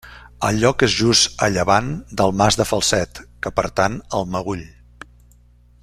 El 0.45 0.55
lloc 0.61 0.85
és 0.85 0.95
just 1.01 1.43
a 1.47 1.49
llevant 1.57 1.91
del 2.21 2.33
Mas 2.39 2.57
de 2.61 2.67
Falset, 2.71 3.21
que 3.47 3.53
pertany 3.61 4.01
al 4.21 4.27
Meüll. 4.37 4.65